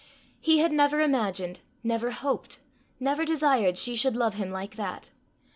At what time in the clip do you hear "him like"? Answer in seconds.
4.33-4.75